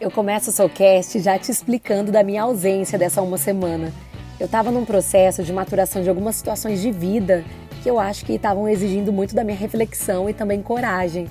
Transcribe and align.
Eu 0.00 0.10
começo 0.10 0.48
o 0.48 0.52
Soulcast 0.52 1.20
já 1.20 1.38
te 1.38 1.50
explicando 1.50 2.10
da 2.10 2.22
minha 2.22 2.44
ausência 2.44 2.98
dessa 2.98 3.20
uma 3.20 3.36
semana. 3.36 3.92
Eu 4.40 4.46
estava 4.46 4.70
num 4.70 4.86
processo 4.86 5.42
de 5.42 5.52
maturação 5.52 6.02
de 6.02 6.08
algumas 6.08 6.36
situações 6.36 6.80
de 6.80 6.90
vida 6.90 7.44
que 7.82 7.90
eu 7.90 8.00
acho 8.00 8.24
que 8.24 8.32
estavam 8.32 8.66
exigindo 8.66 9.12
muito 9.12 9.34
da 9.34 9.44
minha 9.44 9.58
reflexão 9.58 10.26
e 10.26 10.32
também 10.32 10.62
coragem. 10.62 11.28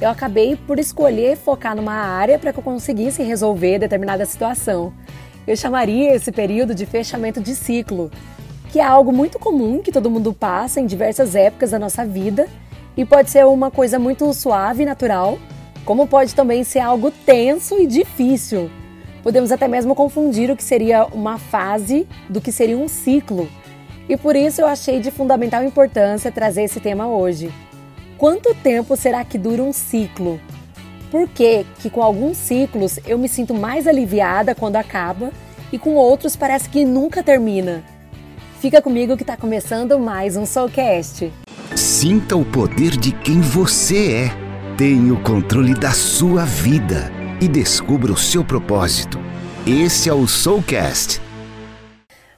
Eu 0.00 0.08
acabei 0.08 0.54
por 0.54 0.78
escolher 0.78 1.36
focar 1.36 1.74
numa 1.74 1.94
área 1.94 2.38
para 2.38 2.52
que 2.52 2.60
eu 2.60 2.62
conseguisse 2.62 3.24
resolver 3.24 3.80
determinada 3.80 4.24
situação. 4.24 4.92
Eu 5.44 5.56
chamaria 5.56 6.14
esse 6.14 6.30
período 6.30 6.76
de 6.76 6.86
fechamento 6.86 7.40
de 7.40 7.56
ciclo, 7.56 8.08
que 8.70 8.78
é 8.78 8.84
algo 8.84 9.12
muito 9.12 9.36
comum 9.36 9.82
que 9.82 9.90
todo 9.90 10.08
mundo 10.08 10.32
passa 10.32 10.80
em 10.80 10.86
diversas 10.86 11.34
épocas 11.34 11.72
da 11.72 11.78
nossa 11.78 12.04
vida 12.04 12.46
e 12.96 13.04
pode 13.04 13.30
ser 13.30 13.44
uma 13.46 13.68
coisa 13.68 13.98
muito 13.98 14.32
suave 14.32 14.84
e 14.84 14.86
natural, 14.86 15.38
como 15.84 16.06
pode 16.06 16.34
também 16.34 16.64
ser 16.64 16.80
algo 16.80 17.10
tenso 17.10 17.78
e 17.78 17.86
difícil. 17.86 18.70
Podemos 19.22 19.52
até 19.52 19.68
mesmo 19.68 19.94
confundir 19.94 20.50
o 20.50 20.56
que 20.56 20.64
seria 20.64 21.04
uma 21.06 21.38
fase 21.38 22.06
do 22.28 22.40
que 22.40 22.50
seria 22.50 22.76
um 22.76 22.88
ciclo. 22.88 23.48
E 24.08 24.16
por 24.16 24.34
isso 24.34 24.60
eu 24.60 24.66
achei 24.66 25.00
de 25.00 25.10
fundamental 25.10 25.62
importância 25.62 26.32
trazer 26.32 26.64
esse 26.64 26.80
tema 26.80 27.06
hoje. 27.06 27.52
Quanto 28.18 28.54
tempo 28.54 28.96
será 28.96 29.24
que 29.24 29.38
dura 29.38 29.62
um 29.62 29.72
ciclo? 29.72 30.40
Por 31.10 31.28
que, 31.28 31.64
que 31.78 31.90
com 31.90 32.02
alguns 32.02 32.36
ciclos 32.36 32.98
eu 33.06 33.18
me 33.18 33.28
sinto 33.28 33.54
mais 33.54 33.86
aliviada 33.86 34.54
quando 34.54 34.76
acaba 34.76 35.30
e 35.72 35.78
com 35.78 35.94
outros 35.94 36.34
parece 36.34 36.68
que 36.68 36.84
nunca 36.84 37.22
termina? 37.22 37.82
Fica 38.60 38.80
comigo 38.80 39.16
que 39.16 39.22
está 39.22 39.36
começando 39.36 39.98
mais 39.98 40.36
um 40.36 40.46
Soulcast. 40.46 41.32
Sinta 41.74 42.36
o 42.36 42.44
poder 42.44 42.96
de 42.96 43.12
quem 43.12 43.40
você 43.40 44.12
é 44.12 44.51
Tenha 44.76 45.12
o 45.12 45.22
controle 45.22 45.74
da 45.74 45.90
sua 45.90 46.46
vida 46.46 47.12
e 47.42 47.46
descubra 47.46 48.10
o 48.10 48.16
seu 48.16 48.42
propósito. 48.42 49.18
Esse 49.66 50.08
é 50.08 50.14
o 50.14 50.26
Soulcast. 50.26 51.20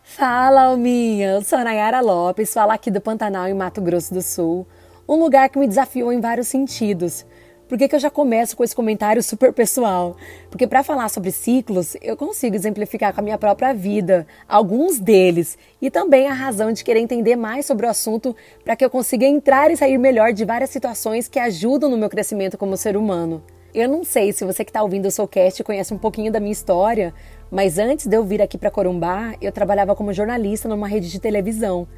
Fala, 0.03 0.65
Alminha! 0.65 1.29
Eu 1.29 1.43
sou 1.43 1.61
a 1.61 1.65
Nayara 1.65 2.01
Lopes, 2.01 2.53
falo 2.53 2.73
aqui 2.73 2.91
do 2.91 3.01
Pantanal, 3.01 3.47
em 3.47 3.55
Mato 3.55 3.81
Grosso 3.81 4.13
do 4.13 4.21
Sul. 4.21 4.67
Um 5.09 5.15
lugar 5.15 5.49
que 5.49 5.61
me 5.61 5.69
desafiou 5.69 6.13
em 6.13 6.21
vários 6.21 6.49
sentidos. 6.49 7.25
Por 7.69 7.79
que, 7.79 7.89
que 7.89 7.97
eu 7.97 8.01
já 8.01 8.11
começo 8.11 8.55
com 8.55 8.63
esse 8.63 8.77
comentário 8.77 9.23
super 9.23 9.51
pessoal? 9.51 10.17
Porque 10.51 10.67
para 10.67 10.83
falar 10.83 11.09
sobre 11.09 11.31
ciclos, 11.31 11.97
eu 12.03 12.15
consigo 12.15 12.55
exemplificar 12.55 13.15
com 13.15 13.21
a 13.21 13.25
minha 13.25 13.39
própria 13.39 13.73
vida 13.73 14.27
alguns 14.47 14.99
deles 14.99 15.57
e 15.81 15.91
também 15.91 16.29
a 16.29 16.35
razão 16.35 16.73
de 16.73 16.85
querer 16.85 17.01
entender 17.01 17.37
mais 17.37 17.65
sobre 17.65 17.87
o 17.87 17.89
assunto 17.89 18.37
para 18.63 18.77
que 18.77 18.85
eu 18.85 18.91
consiga 18.91 19.25
entrar 19.25 19.71
e 19.71 19.77
sair 19.79 19.97
melhor 19.97 20.35
de 20.35 20.45
várias 20.45 20.69
situações 20.69 21.27
que 21.27 21.39
ajudam 21.39 21.89
no 21.89 21.97
meu 21.97 22.11
crescimento 22.11 22.59
como 22.59 22.77
ser 22.77 22.99
humano. 22.99 23.43
Eu 23.75 23.89
não 23.89 24.05
sei 24.05 24.31
se 24.31 24.45
você 24.45 24.63
que 24.63 24.71
está 24.71 24.83
ouvindo 24.83 25.07
o 25.07 25.11
Soulcast 25.11 25.65
conhece 25.65 25.95
um 25.95 25.99
pouquinho 25.99 26.31
da 26.31 26.39
minha 26.39 26.53
história, 26.53 27.15
mas 27.51 27.79
antes 27.79 28.07
de 28.07 28.15
eu 28.15 28.23
vir 28.23 28.43
aqui 28.43 28.59
para 28.59 28.71
Corumbá, 28.71 29.35
eu 29.41 29.51
trabalhava 29.51 29.97
como 29.97 30.13
jornalista 30.13 30.69
numa 30.69 30.87
rede 30.87 31.11
de 31.11 31.19
televisão. 31.19 31.89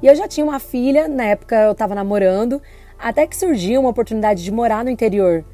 E 0.00 0.06
eu 0.06 0.14
já 0.14 0.28
tinha 0.28 0.44
uma 0.44 0.60
filha, 0.60 1.08
na 1.08 1.24
época 1.24 1.56
eu 1.56 1.72
estava 1.72 1.94
namorando, 1.94 2.62
até 2.98 3.26
que 3.26 3.36
surgiu 3.36 3.80
uma 3.80 3.90
oportunidade 3.90 4.42
de 4.42 4.50
morar 4.50 4.84
no 4.84 4.90
interior. 4.90 5.44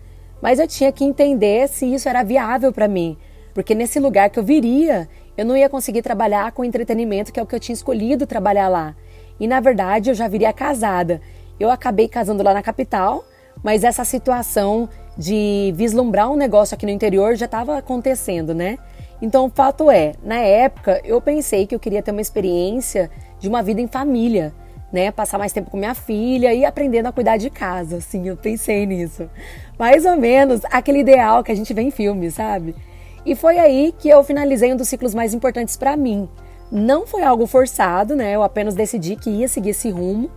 Mas 0.41 0.59
eu 0.59 0.67
tinha 0.67 0.91
que 0.91 1.05
entender 1.05 1.69
se 1.69 1.87
isso 1.87 2.09
era 2.09 2.23
viável 2.23 2.73
para 2.73 2.89
mim, 2.89 3.17
porque 3.55 3.75
nesse 3.75 4.01
lugar 4.01 4.31
que 4.31 4.39
eu 4.39 4.45
viria, 4.45 5.09
eu 5.37 5.45
não 5.45 5.57
ia 5.57 5.69
conseguir 5.69 6.03
trabalhar 6.03 6.53
com 6.53 6.65
entretenimento, 6.65 7.33
que 7.33 7.39
é 7.39 7.43
o 7.43 7.47
que 7.47 7.55
eu 7.55 7.61
tinha 7.61 7.75
escolhido 7.75 8.27
trabalhar 8.27 8.69
lá. 8.69 8.95
E 9.39 9.47
na 9.47 9.61
verdade 9.61 10.11
eu 10.11 10.15
já 10.15 10.29
viria 10.29 10.53
casada. 10.53 11.21
Eu 11.59 11.71
acabei 11.71 12.09
casando 12.09 12.43
lá 12.43 12.53
na 12.53 12.63
capital, 12.63 13.25
mas 13.63 13.85
essa 13.85 14.05
situação 14.05 14.89
de 15.17 15.73
vislumbrar 15.77 16.31
um 16.31 16.37
negócio 16.37 16.75
aqui 16.75 16.87
no 16.87 16.93
interior 16.93 17.37
já 17.37 17.47
estava 17.47 17.79
acontecendo, 17.79 18.55
né? 18.55 18.79
Então 19.21 19.47
o 19.47 19.51
fato 19.51 19.91
é, 19.91 20.15
na 20.25 20.39
época 20.39 21.01
eu 21.05 21.21
pensei 21.21 21.67
que 21.67 21.75
eu 21.75 21.79
queria 21.79 22.03
ter 22.03 22.11
uma 22.11 22.21
experiência 22.21 23.11
de 23.39 23.49
uma 23.49 23.63
vida 23.63 23.81
em 23.81 23.87
família 23.87 24.53
né, 24.93 25.11
passar 25.11 25.39
mais 25.39 25.53
tempo 25.53 25.71
com 25.71 25.77
minha 25.77 25.95
filha 25.95 26.53
e 26.53 26.65
aprendendo 26.65 27.07
a 27.07 27.13
cuidar 27.13 27.39
de 27.39 27.49
casa, 27.49 27.97
assim, 27.97 28.29
eu 28.29 28.37
pensei 28.37 28.85
nisso. 28.85 29.29
Mais 29.79 30.05
ou 30.05 30.17
menos 30.17 30.61
aquele 30.71 31.01
ideal 31.01 31.43
que 31.43 31.51
a 31.51 31.55
gente 31.55 31.73
vê 31.73 31.83
em 31.83 31.91
filmes, 31.91 32.35
sabe? 32.35 32.75
E 33.25 33.35
foi 33.35 33.59
aí 33.59 33.95
que 33.99 34.09
eu 34.09 34.23
finalizei 34.23 34.73
um 34.73 34.77
dos 34.77 34.89
ciclos 34.89 35.15
mais 35.15 35.33
importantes 35.33 35.77
para 35.77 35.97
mim. 35.97 36.29
Não 36.71 37.07
foi 37.07 37.23
algo 37.23 37.47
forçado, 37.47 38.15
né? 38.15 38.35
Eu 38.35 38.43
apenas 38.43 38.75
decidi 38.75 39.17
que 39.17 39.31
ia 39.31 39.49
seguir 39.49 39.71
esse 39.71 39.91
rumo. 39.91 40.31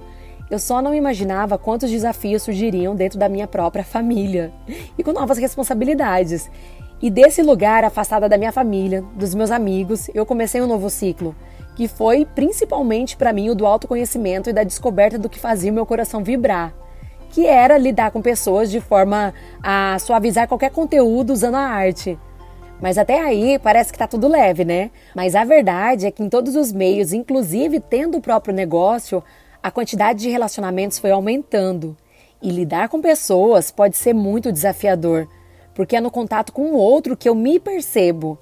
Eu 0.49 0.59
só 0.59 0.81
não 0.81 0.93
imaginava 0.93 1.57
quantos 1.57 1.89
desafios 1.89 2.43
surgiriam 2.43 2.95
dentro 2.95 3.17
da 3.17 3.27
minha 3.27 3.47
própria 3.47 3.83
família 3.85 4.53
e 4.97 5.03
com 5.03 5.11
novas 5.11 5.37
responsabilidades. 5.37 6.49
E 7.01 7.09
desse 7.09 7.41
lugar, 7.41 7.83
afastada 7.83 8.29
da 8.29 8.37
minha 8.37 8.51
família, 8.51 9.03
dos 9.15 9.35
meus 9.35 9.51
amigos, 9.51 10.09
eu 10.13 10.25
comecei 10.25 10.61
um 10.61 10.67
novo 10.67 10.89
ciclo 10.89 11.35
que 11.75 11.87
foi 11.87 12.25
principalmente 12.25 13.17
para 13.17 13.33
mim 13.33 13.49
o 13.49 13.55
do 13.55 13.65
autoconhecimento 13.65 14.49
e 14.49 14.53
da 14.53 14.63
descoberta 14.63 15.19
do 15.19 15.29
que 15.29 15.39
fazia 15.39 15.71
o 15.71 15.75
meu 15.75 15.85
coração 15.85 16.23
vibrar, 16.23 16.73
que 17.29 17.45
era 17.45 17.77
lidar 17.77 18.11
com 18.11 18.21
pessoas 18.21 18.71
de 18.71 18.79
forma 18.79 19.33
a 19.61 19.97
suavizar 19.99 20.47
qualquer 20.47 20.71
conteúdo 20.71 21.33
usando 21.33 21.55
a 21.55 21.67
arte. 21.67 22.17
Mas 22.81 22.97
até 22.97 23.19
aí 23.19 23.59
parece 23.59 23.91
que 23.91 23.99
tá 23.99 24.07
tudo 24.07 24.27
leve, 24.27 24.65
né? 24.65 24.91
Mas 25.13 25.35
a 25.35 25.43
verdade 25.43 26.05
é 26.05 26.11
que 26.11 26.23
em 26.23 26.29
todos 26.29 26.55
os 26.55 26.71
meios, 26.71 27.13
inclusive 27.13 27.79
tendo 27.79 28.17
o 28.17 28.21
próprio 28.21 28.53
negócio, 28.53 29.23
a 29.61 29.71
quantidade 29.71 30.19
de 30.19 30.29
relacionamentos 30.29 30.99
foi 30.99 31.11
aumentando. 31.11 31.95
E 32.41 32.51
lidar 32.51 32.89
com 32.89 33.01
pessoas 33.01 33.71
pode 33.71 33.97
ser 33.97 34.13
muito 34.13 34.51
desafiador, 34.51 35.27
porque 35.73 35.95
é 35.95 36.01
no 36.01 36.11
contato 36.11 36.53
com 36.53 36.71
o 36.71 36.77
outro 36.77 37.17
que 37.17 37.27
eu 37.27 37.35
me 37.35 37.59
percebo 37.59 38.37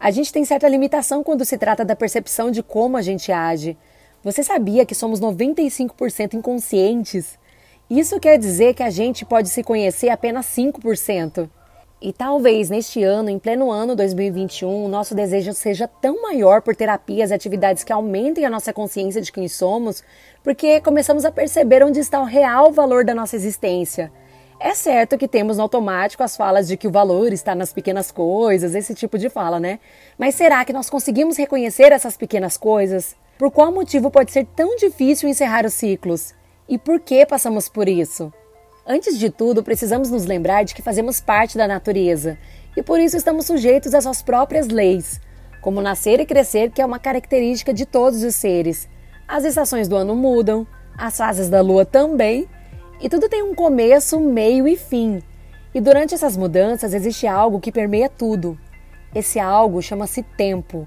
a 0.00 0.10
gente 0.10 0.32
tem 0.32 0.44
certa 0.44 0.68
limitação 0.68 1.24
quando 1.24 1.44
se 1.44 1.58
trata 1.58 1.84
da 1.84 1.96
percepção 1.96 2.50
de 2.50 2.62
como 2.62 2.96
a 2.96 3.02
gente 3.02 3.32
age. 3.32 3.76
Você 4.22 4.42
sabia 4.42 4.86
que 4.86 4.94
somos 4.94 5.20
95% 5.20 6.34
inconscientes? 6.34 7.38
Isso 7.90 8.20
quer 8.20 8.38
dizer 8.38 8.74
que 8.74 8.82
a 8.82 8.90
gente 8.90 9.24
pode 9.24 9.48
se 9.48 9.62
conhecer 9.62 10.10
apenas 10.10 10.46
5%. 10.46 11.48
E 12.00 12.12
talvez 12.12 12.70
neste 12.70 13.02
ano, 13.02 13.28
em 13.28 13.40
pleno 13.40 13.72
ano 13.72 13.96
2021, 13.96 14.84
o 14.84 14.88
nosso 14.88 15.16
desejo 15.16 15.52
seja 15.52 15.88
tão 15.88 16.22
maior 16.22 16.62
por 16.62 16.76
terapias 16.76 17.30
e 17.30 17.34
atividades 17.34 17.82
que 17.82 17.92
aumentem 17.92 18.44
a 18.44 18.50
nossa 18.50 18.72
consciência 18.72 19.20
de 19.20 19.32
quem 19.32 19.48
somos, 19.48 20.04
porque 20.44 20.80
começamos 20.80 21.24
a 21.24 21.32
perceber 21.32 21.82
onde 21.82 21.98
está 21.98 22.20
o 22.20 22.24
real 22.24 22.70
valor 22.70 23.04
da 23.04 23.16
nossa 23.16 23.34
existência. 23.34 24.12
É 24.60 24.74
certo 24.74 25.16
que 25.16 25.28
temos 25.28 25.56
no 25.56 25.62
automático 25.62 26.22
as 26.24 26.36
falas 26.36 26.66
de 26.66 26.76
que 26.76 26.88
o 26.88 26.90
valor 26.90 27.32
está 27.32 27.54
nas 27.54 27.72
pequenas 27.72 28.10
coisas, 28.10 28.74
esse 28.74 28.92
tipo 28.92 29.16
de 29.16 29.30
fala, 29.30 29.60
né? 29.60 29.78
Mas 30.18 30.34
será 30.34 30.64
que 30.64 30.72
nós 30.72 30.90
conseguimos 30.90 31.36
reconhecer 31.36 31.92
essas 31.92 32.16
pequenas 32.16 32.56
coisas? 32.56 33.14
Por 33.38 33.52
qual 33.52 33.70
motivo 33.70 34.10
pode 34.10 34.32
ser 34.32 34.44
tão 34.56 34.74
difícil 34.74 35.28
encerrar 35.28 35.64
os 35.64 35.74
ciclos? 35.74 36.34
E 36.68 36.76
por 36.76 36.98
que 36.98 37.24
passamos 37.24 37.68
por 37.68 37.88
isso? 37.88 38.32
Antes 38.84 39.16
de 39.16 39.30
tudo, 39.30 39.62
precisamos 39.62 40.10
nos 40.10 40.24
lembrar 40.24 40.64
de 40.64 40.74
que 40.74 40.82
fazemos 40.82 41.20
parte 41.20 41.56
da 41.56 41.68
natureza 41.68 42.36
e 42.76 42.82
por 42.82 42.98
isso 42.98 43.16
estamos 43.16 43.46
sujeitos 43.46 43.94
às 43.94 44.02
suas 44.02 44.22
próprias 44.22 44.66
leis, 44.66 45.20
como 45.60 45.80
nascer 45.80 46.18
e 46.18 46.26
crescer, 46.26 46.72
que 46.72 46.82
é 46.82 46.86
uma 46.86 46.98
característica 46.98 47.72
de 47.72 47.86
todos 47.86 48.24
os 48.24 48.34
seres. 48.34 48.88
As 49.26 49.44
estações 49.44 49.86
do 49.86 49.94
ano 49.94 50.16
mudam, 50.16 50.66
as 50.96 51.16
fases 51.16 51.48
da 51.48 51.60
lua 51.60 51.84
também 51.84 52.48
e 53.00 53.08
tudo 53.08 53.28
tem 53.28 53.42
um 53.42 53.54
começo, 53.54 54.18
meio 54.18 54.66
e 54.66 54.76
fim. 54.76 55.22
E 55.74 55.80
durante 55.80 56.14
essas 56.14 56.36
mudanças 56.36 56.94
existe 56.94 57.26
algo 57.26 57.60
que 57.60 57.70
permeia 57.70 58.08
tudo. 58.08 58.58
Esse 59.14 59.38
algo 59.38 59.80
chama-se 59.80 60.22
tempo. 60.22 60.86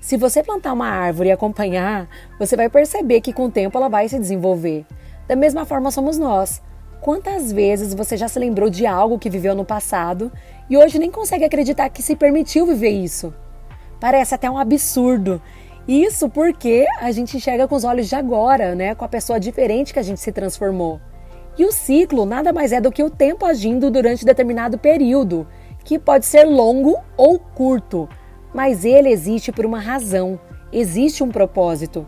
Se 0.00 0.16
você 0.16 0.42
plantar 0.42 0.72
uma 0.72 0.88
árvore 0.88 1.30
e 1.30 1.32
acompanhar, 1.32 2.08
você 2.38 2.56
vai 2.56 2.68
perceber 2.68 3.20
que 3.20 3.32
com 3.32 3.46
o 3.46 3.50
tempo 3.50 3.76
ela 3.76 3.88
vai 3.88 4.08
se 4.08 4.18
desenvolver. 4.18 4.84
Da 5.26 5.34
mesma 5.34 5.64
forma 5.64 5.90
somos 5.90 6.18
nós. 6.18 6.62
Quantas 7.00 7.52
vezes 7.52 7.94
você 7.94 8.16
já 8.16 8.28
se 8.28 8.38
lembrou 8.38 8.68
de 8.68 8.86
algo 8.86 9.18
que 9.18 9.30
viveu 9.30 9.54
no 9.54 9.64
passado 9.64 10.30
e 10.68 10.76
hoje 10.76 10.98
nem 10.98 11.10
consegue 11.10 11.44
acreditar 11.44 11.88
que 11.88 12.02
se 12.02 12.14
permitiu 12.16 12.66
viver 12.66 12.90
isso? 12.90 13.32
Parece 13.98 14.34
até 14.34 14.50
um 14.50 14.58
absurdo. 14.58 15.40
Isso 15.88 16.28
porque 16.28 16.84
a 17.00 17.10
gente 17.12 17.36
enxerga 17.36 17.66
com 17.66 17.76
os 17.76 17.84
olhos 17.84 18.08
de 18.08 18.14
agora, 18.14 18.74
né? 18.74 18.94
Com 18.94 19.04
a 19.04 19.08
pessoa 19.08 19.40
diferente 19.40 19.92
que 19.92 19.98
a 19.98 20.02
gente 20.02 20.20
se 20.20 20.32
transformou. 20.32 21.00
E 21.58 21.64
o 21.64 21.72
ciclo 21.72 22.26
nada 22.26 22.52
mais 22.52 22.70
é 22.70 22.80
do 22.80 22.92
que 22.92 23.02
o 23.02 23.08
tempo 23.08 23.46
agindo 23.46 23.90
durante 23.90 24.26
determinado 24.26 24.76
período, 24.76 25.46
que 25.82 25.98
pode 25.98 26.26
ser 26.26 26.44
longo 26.44 26.98
ou 27.16 27.38
curto, 27.38 28.08
mas 28.52 28.84
ele 28.84 29.08
existe 29.08 29.50
por 29.50 29.64
uma 29.64 29.80
razão, 29.80 30.38
existe 30.72 31.22
um 31.22 31.30
propósito, 31.30 32.06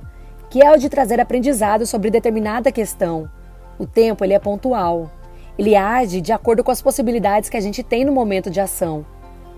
que 0.51 0.63
é 0.63 0.71
o 0.71 0.77
de 0.77 0.89
trazer 0.89 1.21
aprendizado 1.21 1.87
sobre 1.87 2.11
determinada 2.11 2.73
questão. 2.73 3.31
O 3.79 3.87
tempo 3.87 4.25
ele 4.25 4.35
é 4.35 4.39
pontual. 4.39 5.11
Ele 5.57 5.75
age 5.75 6.21
de 6.21 6.33
acordo 6.33 6.63
com 6.63 6.71
as 6.71 6.83
possibilidades 6.83 7.49
que 7.49 7.57
a 7.57 7.61
gente 7.61 7.83
tem 7.83 8.05
no 8.05 8.13
momento 8.13 8.51
de 8.51 8.61
ação. 8.61 9.05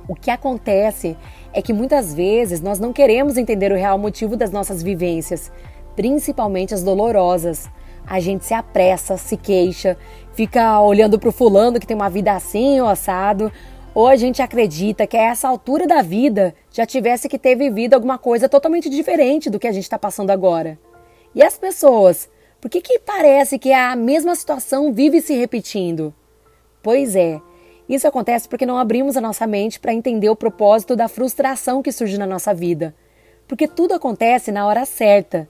O 0.06 0.14
que 0.14 0.30
acontece 0.30 1.16
é 1.52 1.60
que 1.60 1.72
muitas 1.72 2.14
vezes 2.14 2.60
nós 2.60 2.78
não 2.78 2.92
queremos 2.92 3.36
entender 3.36 3.72
o 3.72 3.76
real 3.76 3.98
motivo 3.98 4.36
das 4.36 4.50
nossas 4.50 4.82
vivências, 4.82 5.50
principalmente 5.94 6.74
as 6.74 6.82
dolorosas 6.82 7.68
a 8.06 8.20
gente 8.20 8.44
se 8.44 8.54
apressa, 8.54 9.16
se 9.16 9.36
queixa, 9.36 9.96
fica 10.32 10.80
olhando 10.80 11.18
para 11.18 11.28
o 11.28 11.32
fulano 11.32 11.78
que 11.78 11.86
tem 11.86 11.96
uma 11.96 12.10
vida 12.10 12.32
assim 12.32 12.80
ou 12.80 12.88
assado, 12.88 13.52
Ou 13.92 14.06
a 14.06 14.14
gente 14.14 14.40
acredita 14.40 15.06
que 15.06 15.16
a 15.16 15.30
essa 15.30 15.48
altura 15.48 15.86
da 15.86 16.00
vida 16.00 16.54
já 16.70 16.86
tivesse 16.86 17.28
que 17.28 17.38
ter 17.38 17.56
vivido 17.56 17.94
alguma 17.94 18.18
coisa 18.18 18.48
totalmente 18.48 18.88
diferente 18.88 19.50
do 19.50 19.58
que 19.58 19.66
a 19.66 19.72
gente 19.72 19.82
está 19.82 19.98
passando 19.98 20.30
agora. 20.30 20.78
E 21.34 21.42
as 21.42 21.58
pessoas? 21.58 22.28
Por 22.60 22.70
que, 22.70 22.80
que 22.80 23.00
parece 23.00 23.58
que 23.58 23.72
a 23.72 23.96
mesma 23.96 24.34
situação 24.34 24.92
vive 24.92 25.20
se 25.20 25.34
repetindo? 25.34 26.14
Pois 26.82 27.16
é, 27.16 27.40
isso 27.88 28.06
acontece 28.06 28.48
porque 28.48 28.64
não 28.64 28.78
abrimos 28.78 29.16
a 29.16 29.20
nossa 29.20 29.46
mente 29.46 29.80
para 29.80 29.92
entender 29.92 30.28
o 30.28 30.36
propósito 30.36 30.94
da 30.94 31.08
frustração 31.08 31.82
que 31.82 31.90
surge 31.90 32.16
na 32.16 32.26
nossa 32.26 32.54
vida. 32.54 32.94
Porque 33.48 33.66
tudo 33.66 33.94
acontece 33.94 34.52
na 34.52 34.66
hora 34.66 34.84
certa. 34.84 35.48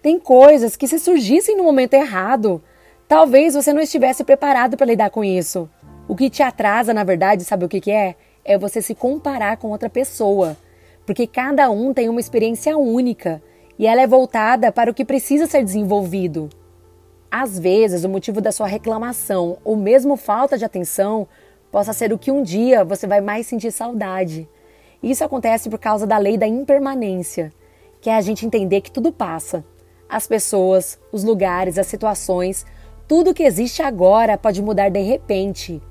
Tem 0.00 0.18
coisas 0.18 0.76
que, 0.76 0.86
se 0.86 0.98
surgissem 0.98 1.56
no 1.56 1.64
momento 1.64 1.94
errado, 1.94 2.62
talvez 3.08 3.54
você 3.54 3.72
não 3.72 3.82
estivesse 3.82 4.22
preparado 4.22 4.76
para 4.76 4.86
lidar 4.86 5.10
com 5.10 5.24
isso. 5.24 5.68
O 6.06 6.14
que 6.14 6.30
te 6.30 6.42
atrasa, 6.42 6.94
na 6.94 7.02
verdade, 7.02 7.44
sabe 7.44 7.64
o 7.64 7.68
que, 7.68 7.80
que 7.80 7.90
é? 7.90 8.14
É 8.44 8.56
você 8.56 8.80
se 8.80 8.94
comparar 8.94 9.56
com 9.56 9.68
outra 9.68 9.90
pessoa. 9.90 10.56
Porque 11.04 11.26
cada 11.26 11.68
um 11.70 11.92
tem 11.92 12.08
uma 12.08 12.20
experiência 12.20 12.78
única 12.78 13.42
e 13.78 13.86
ela 13.86 14.00
é 14.00 14.06
voltada 14.06 14.70
para 14.70 14.90
o 14.90 14.94
que 14.94 15.04
precisa 15.04 15.46
ser 15.46 15.64
desenvolvido. 15.64 16.48
Às 17.30 17.58
vezes, 17.58 18.04
o 18.04 18.08
motivo 18.08 18.40
da 18.40 18.52
sua 18.52 18.66
reclamação 18.66 19.58
ou 19.64 19.76
mesmo 19.76 20.16
falta 20.16 20.56
de 20.56 20.64
atenção 20.64 21.26
possa 21.70 21.92
ser 21.92 22.12
o 22.12 22.18
que 22.18 22.30
um 22.30 22.42
dia 22.42 22.84
você 22.84 23.06
vai 23.06 23.20
mais 23.20 23.46
sentir 23.46 23.72
saudade. 23.72 24.48
Isso 25.02 25.24
acontece 25.24 25.68
por 25.68 25.78
causa 25.78 26.06
da 26.06 26.18
lei 26.18 26.38
da 26.38 26.46
impermanência, 26.46 27.52
que 28.00 28.08
é 28.08 28.16
a 28.16 28.20
gente 28.20 28.46
entender 28.46 28.80
que 28.80 28.90
tudo 28.90 29.12
passa. 29.12 29.64
As 30.08 30.26
pessoas, 30.26 30.98
os 31.12 31.22
lugares, 31.22 31.78
as 31.78 31.86
situações, 31.86 32.64
tudo 33.06 33.34
que 33.34 33.42
existe 33.42 33.82
agora 33.82 34.38
pode 34.38 34.62
mudar 34.62 34.88
de 34.88 35.00
repente. 35.00 35.82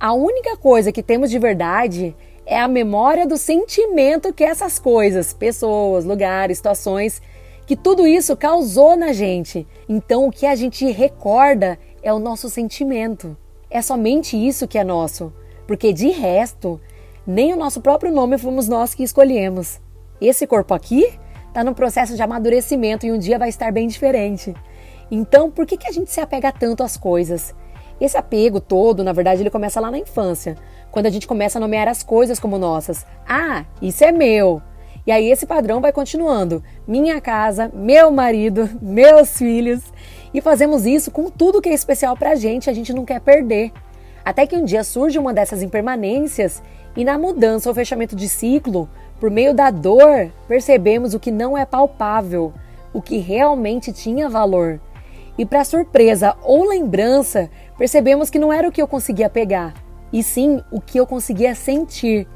A 0.00 0.12
única 0.12 0.56
coisa 0.56 0.90
que 0.90 1.02
temos 1.02 1.30
de 1.30 1.38
verdade 1.38 2.16
é 2.44 2.58
a 2.58 2.66
memória 2.66 3.26
do 3.26 3.36
sentimento 3.36 4.32
que 4.32 4.42
essas 4.42 4.78
coisas, 4.78 5.32
pessoas, 5.32 6.04
lugares, 6.04 6.58
situações, 6.58 7.22
que 7.66 7.76
tudo 7.76 8.06
isso 8.06 8.36
causou 8.36 8.96
na 8.96 9.12
gente. 9.12 9.66
Então, 9.88 10.26
o 10.26 10.30
que 10.30 10.44
a 10.44 10.54
gente 10.56 10.90
recorda 10.90 11.78
é 12.02 12.12
o 12.12 12.18
nosso 12.18 12.50
sentimento. 12.50 13.36
É 13.70 13.80
somente 13.80 14.36
isso 14.36 14.66
que 14.66 14.76
é 14.76 14.84
nosso, 14.84 15.32
porque 15.66 15.92
de 15.92 16.08
resto, 16.08 16.80
nem 17.24 17.52
o 17.52 17.56
nosso 17.56 17.80
próprio 17.80 18.12
nome 18.12 18.38
fomos 18.38 18.68
nós 18.68 18.94
que 18.94 19.04
escolhemos. 19.04 19.80
Esse 20.20 20.46
corpo 20.46 20.74
aqui 20.74 21.18
está 21.52 21.62
no 21.62 21.74
processo 21.74 22.16
de 22.16 22.22
amadurecimento 22.22 23.04
e 23.04 23.12
um 23.12 23.18
dia 23.18 23.38
vai 23.38 23.50
estar 23.50 23.70
bem 23.70 23.86
diferente. 23.86 24.54
Então, 25.10 25.50
por 25.50 25.66
que, 25.66 25.76
que 25.76 25.86
a 25.86 25.92
gente 25.92 26.10
se 26.10 26.18
apega 26.18 26.50
tanto 26.50 26.82
às 26.82 26.96
coisas? 26.96 27.54
Esse 28.00 28.16
apego 28.16 28.58
todo, 28.58 29.04
na 29.04 29.12
verdade, 29.12 29.42
ele 29.42 29.50
começa 29.50 29.78
lá 29.78 29.90
na 29.90 29.98
infância, 29.98 30.56
quando 30.90 31.06
a 31.06 31.10
gente 31.10 31.26
começa 31.26 31.58
a 31.58 31.60
nomear 31.60 31.88
as 31.88 32.02
coisas 32.02 32.40
como 32.40 32.58
nossas. 32.58 33.04
Ah, 33.28 33.66
isso 33.82 34.02
é 34.02 34.10
meu. 34.10 34.62
E 35.06 35.12
aí 35.12 35.30
esse 35.30 35.44
padrão 35.44 35.82
vai 35.82 35.92
continuando. 35.92 36.64
Minha 36.88 37.20
casa, 37.20 37.70
meu 37.74 38.10
marido, 38.10 38.70
meus 38.80 39.36
filhos. 39.36 39.82
E 40.32 40.40
fazemos 40.40 40.86
isso 40.86 41.10
com 41.10 41.30
tudo 41.30 41.60
que 41.60 41.68
é 41.68 41.74
especial 41.74 42.16
pra 42.16 42.34
gente, 42.34 42.70
a 42.70 42.72
gente 42.72 42.94
não 42.94 43.04
quer 43.04 43.20
perder. 43.20 43.72
Até 44.24 44.46
que 44.46 44.56
um 44.56 44.64
dia 44.64 44.82
surge 44.82 45.18
uma 45.18 45.34
dessas 45.34 45.62
impermanências 45.62 46.62
e 46.96 47.04
na 47.04 47.18
mudança 47.18 47.68
ou 47.68 47.74
fechamento 47.74 48.16
de 48.16 48.28
ciclo, 48.28 48.88
por 49.22 49.30
meio 49.30 49.54
da 49.54 49.70
dor, 49.70 50.32
percebemos 50.48 51.14
o 51.14 51.20
que 51.20 51.30
não 51.30 51.56
é 51.56 51.64
palpável, 51.64 52.52
o 52.92 53.00
que 53.00 53.18
realmente 53.18 53.92
tinha 53.92 54.28
valor. 54.28 54.80
E 55.38 55.46
para 55.46 55.64
surpresa 55.64 56.34
ou 56.42 56.68
lembrança, 56.68 57.48
percebemos 57.78 58.30
que 58.30 58.38
não 58.40 58.52
era 58.52 58.66
o 58.68 58.72
que 58.72 58.82
eu 58.82 58.88
conseguia 58.88 59.30
pegar, 59.30 59.74
e 60.12 60.24
sim 60.24 60.60
o 60.72 60.80
que 60.80 60.98
eu 60.98 61.06
conseguia 61.06 61.54
sentir. 61.54 62.26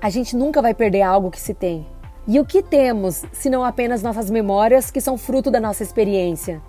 A 0.00 0.08
gente 0.08 0.36
nunca 0.36 0.62
vai 0.62 0.72
perder 0.72 1.02
algo 1.02 1.32
que 1.32 1.40
se 1.40 1.52
tem. 1.52 1.84
E 2.28 2.38
o 2.38 2.46
que 2.46 2.62
temos, 2.62 3.24
se 3.32 3.50
não 3.50 3.64
apenas 3.64 4.00
nossas 4.00 4.30
memórias 4.30 4.88
que 4.88 5.00
são 5.00 5.18
fruto 5.18 5.50
da 5.50 5.58
nossa 5.58 5.82
experiência? 5.82 6.62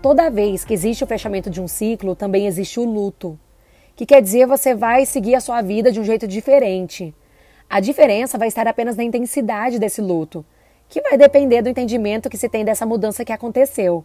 Toda 0.00 0.30
vez 0.30 0.64
que 0.64 0.72
existe 0.72 1.02
o 1.02 1.08
fechamento 1.08 1.50
de 1.50 1.60
um 1.60 1.66
ciclo, 1.66 2.14
também 2.14 2.46
existe 2.46 2.78
o 2.78 2.84
luto, 2.84 3.36
que 3.96 4.06
quer 4.06 4.22
dizer 4.22 4.46
você 4.46 4.72
vai 4.72 5.04
seguir 5.04 5.34
a 5.34 5.40
sua 5.40 5.60
vida 5.62 5.90
de 5.90 5.98
um 5.98 6.04
jeito 6.04 6.28
diferente. 6.28 7.12
A 7.72 7.78
diferença 7.78 8.36
vai 8.36 8.48
estar 8.48 8.66
apenas 8.66 8.96
na 8.96 9.04
intensidade 9.04 9.78
desse 9.78 10.02
luto, 10.02 10.44
que 10.88 11.00
vai 11.00 11.16
depender 11.16 11.62
do 11.62 11.68
entendimento 11.68 12.28
que 12.28 12.36
se 12.36 12.48
tem 12.48 12.64
dessa 12.64 12.84
mudança 12.84 13.24
que 13.24 13.32
aconteceu. 13.32 14.04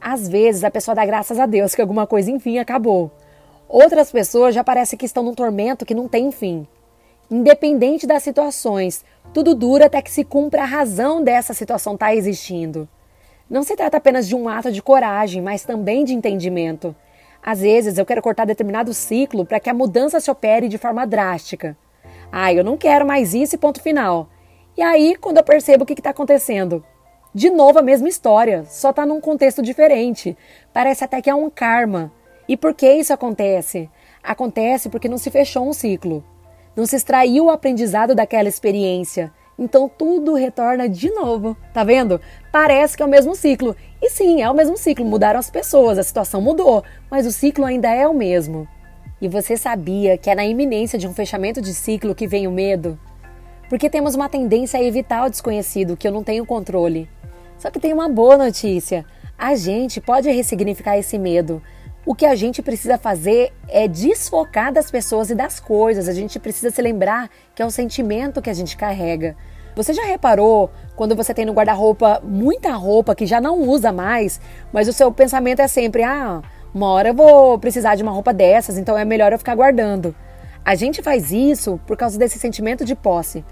Às 0.00 0.28
vezes 0.28 0.64
a 0.64 0.72
pessoa 0.72 0.92
dá 0.92 1.06
graças 1.06 1.38
a 1.38 1.46
Deus 1.46 1.72
que 1.72 1.80
alguma 1.80 2.04
coisa, 2.04 2.32
enfim, 2.32 2.58
acabou. 2.58 3.12
Outras 3.68 4.10
pessoas 4.10 4.56
já 4.56 4.64
parece 4.64 4.96
que 4.96 5.06
estão 5.06 5.22
num 5.22 5.36
tormento 5.36 5.86
que 5.86 5.94
não 5.94 6.08
tem 6.08 6.32
fim. 6.32 6.66
Independente 7.30 8.08
das 8.08 8.24
situações, 8.24 9.04
tudo 9.32 9.54
dura 9.54 9.86
até 9.86 10.02
que 10.02 10.10
se 10.10 10.24
cumpra 10.24 10.62
a 10.62 10.66
razão 10.66 11.22
dessa 11.22 11.54
situação 11.54 11.94
estar 11.94 12.06
tá 12.06 12.14
existindo. 12.16 12.88
Não 13.48 13.62
se 13.62 13.76
trata 13.76 13.98
apenas 13.98 14.26
de 14.26 14.34
um 14.34 14.48
ato 14.48 14.72
de 14.72 14.82
coragem, 14.82 15.40
mas 15.40 15.62
também 15.62 16.04
de 16.04 16.12
entendimento. 16.12 16.92
Às 17.40 17.60
vezes 17.60 17.98
eu 17.98 18.04
quero 18.04 18.20
cortar 18.20 18.46
determinado 18.46 18.92
ciclo 18.92 19.46
para 19.46 19.60
que 19.60 19.70
a 19.70 19.74
mudança 19.74 20.18
se 20.18 20.28
opere 20.28 20.66
de 20.66 20.76
forma 20.76 21.06
drástica. 21.06 21.76
Ah, 22.32 22.52
eu 22.52 22.62
não 22.62 22.76
quero 22.76 23.06
mais 23.06 23.34
isso 23.34 23.54
e 23.54 23.58
ponto 23.58 23.82
final. 23.82 24.28
E 24.76 24.82
aí, 24.82 25.16
quando 25.16 25.38
eu 25.38 25.44
percebo 25.44 25.82
o 25.84 25.86
que 25.86 25.94
está 25.94 26.10
acontecendo, 26.10 26.84
de 27.34 27.50
novo 27.50 27.78
a 27.78 27.82
mesma 27.82 28.08
história, 28.08 28.64
só 28.64 28.90
está 28.90 29.04
num 29.04 29.20
contexto 29.20 29.62
diferente. 29.62 30.36
Parece 30.72 31.04
até 31.04 31.20
que 31.20 31.30
é 31.30 31.34
um 31.34 31.50
karma. 31.50 32.12
E 32.48 32.56
por 32.56 32.74
que 32.74 32.92
isso 32.92 33.12
acontece? 33.12 33.88
Acontece 34.22 34.88
porque 34.88 35.08
não 35.08 35.18
se 35.18 35.30
fechou 35.30 35.68
um 35.68 35.72
ciclo. 35.72 36.24
Não 36.74 36.86
se 36.86 36.96
extraiu 36.96 37.46
o 37.46 37.50
aprendizado 37.50 38.14
daquela 38.14 38.48
experiência. 38.48 39.32
Então 39.58 39.88
tudo 39.88 40.34
retorna 40.34 40.88
de 40.88 41.10
novo. 41.10 41.56
Tá 41.72 41.84
vendo? 41.84 42.20
Parece 42.50 42.96
que 42.96 43.02
é 43.02 43.06
o 43.06 43.08
mesmo 43.08 43.36
ciclo. 43.36 43.76
E 44.02 44.08
sim, 44.08 44.42
é 44.42 44.50
o 44.50 44.54
mesmo 44.54 44.76
ciclo. 44.76 45.04
Mudaram 45.04 45.38
as 45.38 45.50
pessoas, 45.50 45.98
a 45.98 46.02
situação 46.02 46.40
mudou, 46.40 46.82
mas 47.10 47.26
o 47.26 47.32
ciclo 47.32 47.64
ainda 47.64 47.88
é 47.88 48.08
o 48.08 48.14
mesmo. 48.14 48.66
E 49.20 49.28
você 49.28 49.54
sabia 49.54 50.16
que 50.16 50.30
é 50.30 50.34
na 50.34 50.46
iminência 50.46 50.98
de 50.98 51.06
um 51.06 51.12
fechamento 51.12 51.60
de 51.60 51.74
ciclo 51.74 52.14
que 52.14 52.26
vem 52.26 52.46
o 52.46 52.50
medo? 52.50 52.98
Porque 53.68 53.90
temos 53.90 54.14
uma 54.14 54.30
tendência 54.30 54.80
a 54.80 54.82
evitar 54.82 55.26
o 55.26 55.30
desconhecido, 55.30 55.96
que 55.96 56.08
eu 56.08 56.12
não 56.12 56.24
tenho 56.24 56.46
controle. 56.46 57.06
Só 57.58 57.70
que 57.70 57.78
tem 57.78 57.92
uma 57.92 58.08
boa 58.08 58.38
notícia: 58.38 59.04
a 59.36 59.54
gente 59.54 60.00
pode 60.00 60.30
ressignificar 60.30 60.96
esse 60.96 61.18
medo. 61.18 61.62
O 62.06 62.14
que 62.14 62.24
a 62.24 62.34
gente 62.34 62.62
precisa 62.62 62.96
fazer 62.96 63.52
é 63.68 63.86
desfocar 63.86 64.72
das 64.72 64.90
pessoas 64.90 65.28
e 65.28 65.34
das 65.34 65.60
coisas. 65.60 66.08
A 66.08 66.14
gente 66.14 66.40
precisa 66.40 66.70
se 66.70 66.80
lembrar 66.80 67.28
que 67.54 67.60
é 67.60 67.66
um 67.66 67.70
sentimento 67.70 68.40
que 68.40 68.48
a 68.48 68.54
gente 68.54 68.74
carrega. 68.74 69.36
Você 69.76 69.92
já 69.92 70.04
reparou 70.04 70.70
quando 70.96 71.14
você 71.14 71.34
tem 71.34 71.44
no 71.44 71.52
guarda-roupa 71.52 72.22
muita 72.24 72.72
roupa 72.72 73.14
que 73.14 73.26
já 73.26 73.38
não 73.40 73.60
usa 73.60 73.92
mais, 73.92 74.40
mas 74.72 74.88
o 74.88 74.94
seu 74.94 75.12
pensamento 75.12 75.60
é 75.60 75.68
sempre: 75.68 76.02
ah, 76.02 76.42
uma 76.72 76.88
hora 76.88 77.08
eu 77.08 77.14
vou 77.14 77.58
precisar 77.58 77.96
de 77.96 78.02
uma 78.02 78.12
roupa 78.12 78.32
dessas, 78.32 78.78
então 78.78 78.96
é 78.96 79.04
melhor 79.04 79.32
eu 79.32 79.38
ficar 79.38 79.56
guardando. 79.56 80.14
A 80.64 80.74
gente 80.74 81.02
faz 81.02 81.32
isso 81.32 81.80
por 81.86 81.96
causa 81.96 82.18
desse 82.18 82.38
sentimento 82.38 82.84
de 82.84 82.94
posse, 82.94 83.44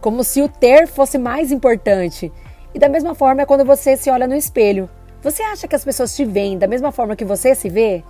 como 0.00 0.24
se 0.24 0.40
o 0.40 0.48
ter 0.48 0.86
fosse 0.86 1.18
mais 1.18 1.52
importante. 1.52 2.32
E 2.74 2.78
da 2.78 2.88
mesma 2.88 3.14
forma 3.14 3.42
é 3.42 3.46
quando 3.46 3.64
você 3.64 3.96
se 3.96 4.08
olha 4.10 4.26
no 4.26 4.34
espelho. 4.34 4.88
Você 5.22 5.42
acha 5.42 5.68
que 5.68 5.76
as 5.76 5.84
pessoas 5.84 6.16
te 6.16 6.24
veem 6.24 6.56
da 6.58 6.66
mesma 6.66 6.90
forma 6.90 7.14
que 7.14 7.24
você 7.24 7.54
se 7.54 7.68
vê? 7.68 8.02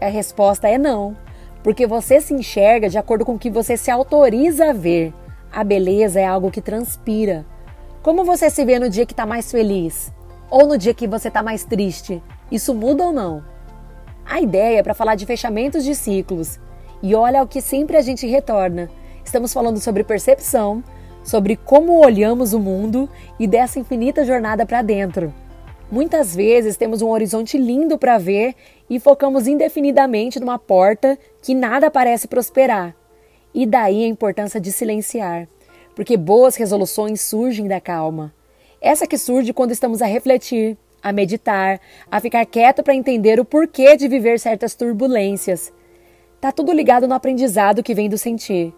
A 0.00 0.06
resposta 0.06 0.68
é 0.68 0.76
não, 0.76 1.16
porque 1.62 1.86
você 1.86 2.20
se 2.20 2.34
enxerga 2.34 2.88
de 2.88 2.98
acordo 2.98 3.24
com 3.24 3.34
o 3.34 3.38
que 3.38 3.48
você 3.48 3.76
se 3.76 3.90
autoriza 3.90 4.70
a 4.70 4.72
ver. 4.72 5.14
A 5.52 5.62
beleza 5.62 6.20
é 6.20 6.26
algo 6.26 6.50
que 6.50 6.60
transpira. 6.60 7.46
Como 8.02 8.24
você 8.24 8.50
se 8.50 8.64
vê 8.64 8.78
no 8.78 8.90
dia 8.90 9.06
que 9.06 9.12
está 9.12 9.24
mais 9.24 9.50
feliz? 9.52 10.12
Ou 10.50 10.66
no 10.66 10.76
dia 10.76 10.92
que 10.92 11.06
você 11.06 11.28
está 11.28 11.42
mais 11.42 11.64
triste? 11.64 12.20
Isso 12.50 12.74
muda 12.74 13.04
ou 13.04 13.12
não? 13.12 13.53
A 14.26 14.40
ideia 14.40 14.78
é 14.78 14.82
para 14.82 14.94
falar 14.94 15.14
de 15.14 15.26
fechamentos 15.26 15.84
de 15.84 15.94
ciclos. 15.94 16.58
E 17.02 17.14
olha 17.14 17.42
o 17.42 17.46
que 17.46 17.60
sempre 17.60 17.96
a 17.96 18.00
gente 18.00 18.26
retorna. 18.26 18.90
Estamos 19.24 19.52
falando 19.52 19.78
sobre 19.78 20.02
percepção, 20.02 20.82
sobre 21.22 21.56
como 21.56 22.04
olhamos 22.04 22.52
o 22.52 22.60
mundo 22.60 23.08
e 23.38 23.46
dessa 23.46 23.78
infinita 23.78 24.24
jornada 24.24 24.64
para 24.64 24.82
dentro. 24.82 25.32
Muitas 25.90 26.34
vezes 26.34 26.76
temos 26.76 27.02
um 27.02 27.08
horizonte 27.08 27.58
lindo 27.58 27.98
para 27.98 28.18
ver 28.18 28.54
e 28.88 28.98
focamos 28.98 29.46
indefinidamente 29.46 30.40
numa 30.40 30.58
porta 30.58 31.18
que 31.42 31.54
nada 31.54 31.90
parece 31.90 32.26
prosperar. 32.26 32.96
E 33.54 33.66
daí 33.66 34.04
a 34.04 34.08
importância 34.08 34.60
de 34.60 34.72
silenciar, 34.72 35.46
porque 35.94 36.16
boas 36.16 36.56
resoluções 36.56 37.20
surgem 37.20 37.68
da 37.68 37.80
calma. 37.80 38.34
Essa 38.80 39.06
que 39.06 39.16
surge 39.16 39.52
quando 39.52 39.70
estamos 39.70 40.02
a 40.02 40.06
refletir, 40.06 40.76
a 41.04 41.12
meditar, 41.12 41.78
a 42.10 42.18
ficar 42.18 42.46
quieto 42.46 42.82
para 42.82 42.94
entender 42.94 43.38
o 43.38 43.44
porquê 43.44 43.94
de 43.94 44.08
viver 44.08 44.40
certas 44.40 44.74
turbulências. 44.74 45.70
Tá 46.40 46.50
tudo 46.50 46.72
ligado 46.72 47.06
no 47.06 47.12
aprendizado 47.12 47.82
que 47.82 47.94
vem 47.94 48.08
do 48.08 48.16
sentir. 48.16 48.74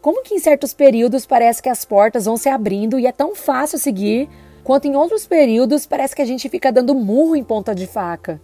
Como 0.00 0.24
que 0.24 0.34
em 0.34 0.40
certos 0.40 0.74
períodos 0.74 1.26
parece 1.26 1.62
que 1.62 1.68
as 1.68 1.84
portas 1.84 2.24
vão 2.24 2.36
se 2.36 2.48
abrindo 2.48 2.98
e 2.98 3.06
é 3.06 3.12
tão 3.12 3.36
fácil 3.36 3.78
seguir, 3.78 4.28
quanto 4.64 4.88
em 4.88 4.96
outros 4.96 5.28
períodos 5.28 5.86
parece 5.86 6.16
que 6.16 6.22
a 6.22 6.26
gente 6.26 6.48
fica 6.48 6.72
dando 6.72 6.94
murro 6.94 7.36
em 7.36 7.44
ponta 7.44 7.72
de 7.72 7.86
faca. 7.86 8.40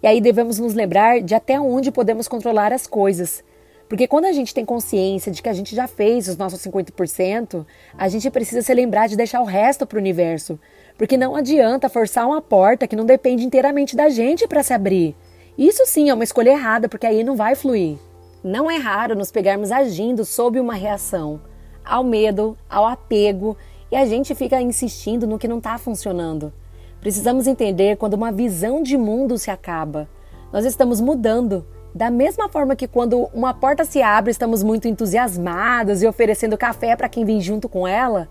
E 0.00 0.06
aí 0.06 0.20
devemos 0.20 0.60
nos 0.60 0.72
lembrar 0.72 1.20
de 1.20 1.34
até 1.34 1.60
onde 1.60 1.90
podemos 1.90 2.28
controlar 2.28 2.72
as 2.72 2.86
coisas, 2.86 3.42
Porque 3.90 4.06
quando 4.06 4.26
a 4.26 4.32
gente 4.32 4.54
tem 4.54 4.64
consciência 4.64 5.32
de 5.32 5.42
que 5.42 5.48
a 5.48 5.52
gente 5.52 5.74
já 5.74 5.88
fez 5.88 6.28
os 6.28 6.36
nossos 6.36 6.62
50%, 6.62 7.66
a 7.98 8.08
gente 8.08 8.30
precisa 8.30 8.62
se 8.62 8.72
lembrar 8.72 9.08
de 9.08 9.16
deixar 9.16 9.40
o 9.40 9.44
resto 9.44 9.84
para 9.84 9.96
o 9.96 10.00
universo. 10.00 10.60
Porque 11.00 11.16
não 11.16 11.34
adianta 11.34 11.88
forçar 11.88 12.26
uma 12.26 12.42
porta 12.42 12.86
que 12.86 12.94
não 12.94 13.06
depende 13.06 13.42
inteiramente 13.42 13.96
da 13.96 14.10
gente 14.10 14.46
para 14.46 14.62
se 14.62 14.74
abrir. 14.74 15.16
Isso 15.56 15.86
sim 15.86 16.10
é 16.10 16.12
uma 16.12 16.24
escolha 16.24 16.50
errada, 16.50 16.90
porque 16.90 17.06
aí 17.06 17.24
não 17.24 17.34
vai 17.34 17.54
fluir. 17.54 17.96
Não 18.44 18.70
é 18.70 18.76
raro 18.76 19.16
nos 19.16 19.30
pegarmos 19.30 19.72
agindo 19.72 20.26
sob 20.26 20.60
uma 20.60 20.74
reação 20.74 21.40
ao 21.82 22.04
medo, 22.04 22.54
ao 22.68 22.84
apego, 22.84 23.56
e 23.90 23.96
a 23.96 24.04
gente 24.04 24.34
fica 24.34 24.60
insistindo 24.60 25.26
no 25.26 25.38
que 25.38 25.48
não 25.48 25.56
está 25.56 25.78
funcionando. 25.78 26.52
Precisamos 27.00 27.46
entender 27.46 27.96
quando 27.96 28.12
uma 28.12 28.30
visão 28.30 28.82
de 28.82 28.98
mundo 28.98 29.38
se 29.38 29.50
acaba. 29.50 30.06
Nós 30.52 30.66
estamos 30.66 31.00
mudando. 31.00 31.64
Da 31.94 32.10
mesma 32.10 32.46
forma 32.46 32.76
que 32.76 32.86
quando 32.86 33.30
uma 33.32 33.54
porta 33.54 33.86
se 33.86 34.02
abre, 34.02 34.32
estamos 34.32 34.62
muito 34.62 34.86
entusiasmados 34.86 36.02
e 36.02 36.06
oferecendo 36.06 36.58
café 36.58 36.94
para 36.94 37.08
quem 37.08 37.24
vem 37.24 37.40
junto 37.40 37.70
com 37.70 37.88
ela, 37.88 38.28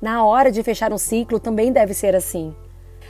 na 0.00 0.24
hora 0.24 0.50
de 0.50 0.62
fechar 0.62 0.92
um 0.92 0.98
ciclo 0.98 1.38
também 1.38 1.72
deve 1.72 1.94
ser 1.94 2.14
assim. 2.14 2.54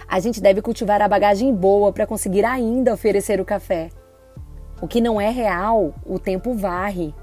A 0.07 0.21
gente 0.21 0.41
deve 0.41 0.61
cultivar 0.61 1.01
a 1.01 1.09
bagagem 1.09 1.55
boa 1.55 1.93
para 1.93 2.07
conseguir 2.07 2.45
ainda 2.45 2.93
oferecer 2.93 3.41
o 3.41 3.45
café. 3.45 3.89
O 4.81 4.87
que 4.87 5.01
não 5.01 5.21
é 5.21 5.31
real, 5.31 5.95
o 6.05 6.19
tempo 6.19 6.55
varre. 6.55 7.15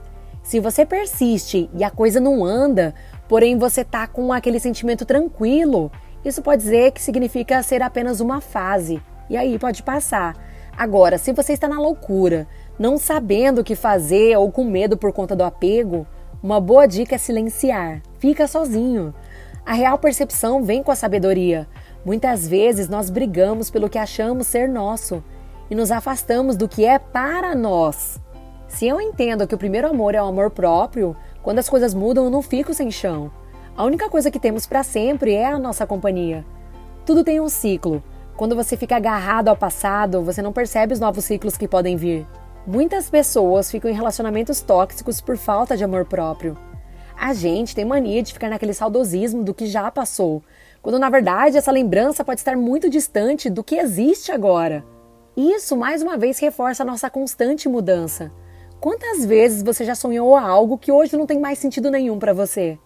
Se 0.42 0.60
você 0.60 0.86
persiste 0.86 1.70
e 1.74 1.84
a 1.84 1.92
coisa 1.92 2.20
não 2.20 2.44
anda, 2.44 2.96
porém 3.28 3.58
você 3.58 3.84
tá 3.84 4.08
com 4.08 4.34
aquele 4.34 4.60
sentimento 4.60 5.06
tranquilo, 5.06 5.92
isso 6.26 6.42
pode 6.42 6.64
dizer 6.64 6.92
que 6.92 7.02
significa 7.02 7.62
ser 7.62 7.82
apenas 7.82 8.20
uma 8.20 8.42
fase. 8.42 9.02
E 9.30 9.38
aí 9.38 9.58
pode 9.60 9.84
passar. 9.84 10.36
Agora, 10.76 11.18
se 11.18 11.32
você 11.32 11.54
está 11.54 11.68
na 11.68 11.80
loucura, 11.80 12.48
não 12.80 12.98
sabendo 12.98 13.62
o 13.62 13.64
que 13.64 13.76
fazer 13.76 14.36
ou 14.38 14.52
com 14.52 14.64
medo 14.64 14.98
por 14.98 15.14
conta 15.14 15.36
do 15.36 15.44
apego, 15.44 16.08
uma 16.42 16.60
boa 16.60 16.88
dica 16.88 17.16
é 17.16 17.18
silenciar. 17.18 18.02
Fica 18.18 18.48
sozinho. 18.48 19.14
A 19.66 19.74
real 19.74 19.98
percepção 19.98 20.64
vem 20.64 20.82
com 20.82 20.92
a 20.92 20.96
sabedoria. 20.96 21.68
Muitas 22.04 22.48
vezes 22.48 22.90
nós 22.90 23.10
brigamos 23.10 23.70
pelo 23.70 23.90
que 23.90 23.98
achamos 23.98 24.48
ser 24.48 24.68
nosso 24.68 25.24
e 25.70 25.76
nos 25.76 25.92
afastamos 25.92 26.56
do 26.56 26.68
que 26.68 26.84
é 26.84 26.98
para 26.98 27.54
nós. 27.54 28.20
Se 28.68 28.88
eu 28.88 29.00
entendo 29.00 29.46
que 29.46 29.54
o 29.54 29.58
primeiro 29.58 29.88
amor 29.88 30.16
é 30.16 30.22
o 30.22 30.26
amor 30.26 30.50
próprio, 30.50 31.16
quando 31.44 31.60
as 31.60 31.70
coisas 31.70 31.94
mudam 31.94 32.26
eu 32.26 32.30
não 32.30 32.42
fico 32.42 32.74
sem 32.74 32.90
chão. 32.90 33.32
A 33.78 33.84
única 33.84 34.10
coisa 34.10 34.32
que 34.32 34.40
temos 34.40 34.66
para 34.66 34.84
sempre 34.84 35.34
é 35.34 35.46
a 35.46 35.60
nossa 35.60 35.86
companhia. 35.86 36.46
Tudo 37.06 37.24
tem 37.24 37.40
um 37.40 37.50
ciclo. 37.50 38.04
Quando 38.36 38.56
você 38.56 38.76
fica 38.76 38.96
agarrado 38.96 39.50
ao 39.50 39.56
passado, 39.56 40.24
você 40.24 40.42
não 40.42 40.52
percebe 40.52 40.94
os 40.94 41.00
novos 41.00 41.24
ciclos 41.24 41.56
que 41.56 41.68
podem 41.68 41.96
vir. 41.96 42.26
Muitas 42.66 43.10
pessoas 43.10 43.70
ficam 43.70 43.90
em 43.90 43.94
relacionamentos 43.94 44.62
tóxicos 44.62 45.22
por 45.22 45.38
falta 45.38 45.78
de 45.78 45.84
amor 45.84 46.06
próprio. 46.06 46.58
A 47.18 47.34
gente 47.34 47.76
tem 47.76 47.86
mania 47.86 48.24
de 48.24 48.34
ficar 48.34 48.50
naquele 48.50 48.74
saudosismo 48.74 49.44
do 49.44 49.54
que 49.54 49.66
já 49.66 49.90
passou, 49.92 50.44
quando 50.82 51.00
na 51.00 51.10
verdade 51.10 51.58
essa 51.58 51.72
lembrança 51.72 52.24
pode 52.24 52.40
estar 52.40 52.58
muito 52.58 52.90
distante 52.90 53.50
do 53.50 53.64
que 53.64 53.76
existe 53.76 54.32
agora. 54.32 54.84
Isso 55.36 55.78
mais 55.78 56.02
uma 56.02 56.18
vez 56.18 56.40
reforça 56.40 56.84
a 56.84 56.86
nossa 56.86 57.10
constante 57.10 57.70
mudança. 57.70 58.32
Quantas 58.80 59.24
vezes 59.24 59.64
você 59.64 59.86
já 59.86 59.96
sonhou 59.96 60.36
algo 60.36 60.78
que 60.78 60.92
hoje 60.92 61.16
não 61.16 61.26
tem 61.26 61.40
mais 61.40 61.60
sentido 61.60 61.92
nenhum 61.92 62.18
para 62.18 62.34
você? 62.34 62.80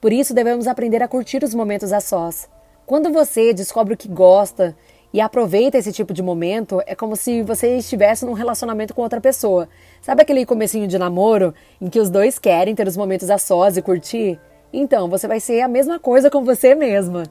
Por 0.00 0.12
isso 0.12 0.34
devemos 0.34 0.66
aprender 0.66 1.02
a 1.02 1.08
curtir 1.08 1.42
os 1.42 1.54
momentos 1.54 1.92
a 1.92 2.00
sós. 2.00 2.48
Quando 2.84 3.12
você 3.12 3.52
descobre 3.52 3.94
o 3.94 3.96
que 3.96 4.08
gosta 4.08 4.76
e 5.12 5.20
aproveita 5.20 5.78
esse 5.78 5.92
tipo 5.92 6.12
de 6.12 6.22
momento, 6.22 6.82
é 6.86 6.94
como 6.94 7.16
se 7.16 7.42
você 7.42 7.78
estivesse 7.78 8.26
num 8.26 8.32
relacionamento 8.32 8.94
com 8.94 9.02
outra 9.02 9.20
pessoa. 9.20 9.68
Sabe 10.00 10.22
aquele 10.22 10.44
comecinho 10.44 10.86
de 10.86 10.98
namoro 10.98 11.54
em 11.80 11.88
que 11.88 12.00
os 12.00 12.10
dois 12.10 12.38
querem 12.38 12.74
ter 12.74 12.86
os 12.86 12.96
momentos 12.96 13.30
a 13.30 13.38
sós 13.38 13.76
e 13.76 13.82
curtir? 13.82 14.38
Então, 14.72 15.08
você 15.08 15.26
vai 15.26 15.40
ser 15.40 15.62
a 15.62 15.68
mesma 15.68 15.98
coisa 15.98 16.30
com 16.30 16.44
você 16.44 16.74
mesma. 16.74 17.22